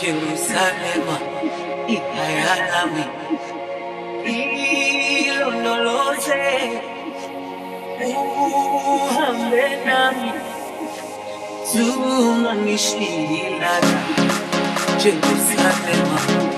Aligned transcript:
Jerusalema 0.00 1.16
ikhaya 1.88 2.54
lami 2.70 3.04
ilondoloze 5.24 6.42
uhambe 8.96 9.66
nami 9.86 10.30
zungangishilana 11.72 13.98
Jerusalema 15.02 15.02
ikhaya 15.02 16.49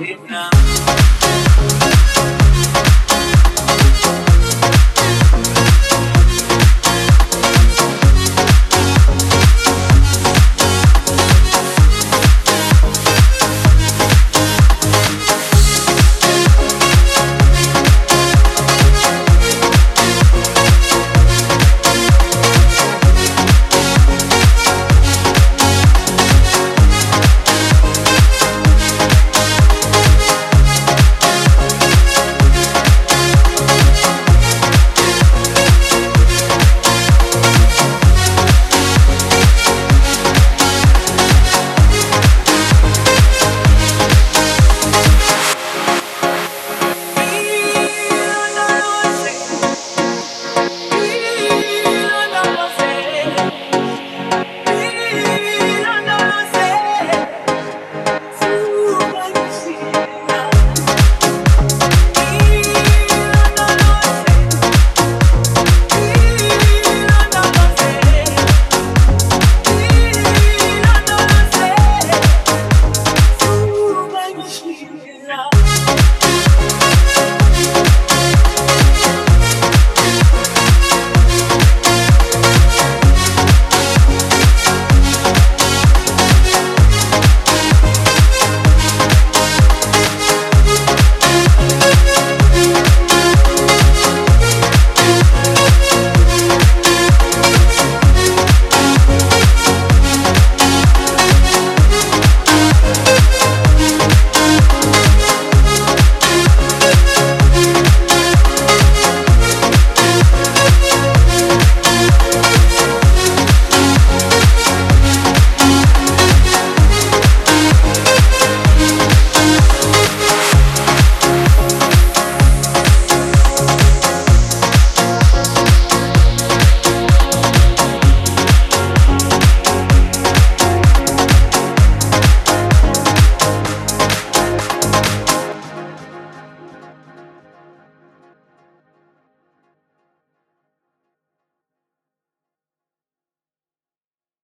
Vietnam. 0.00 0.59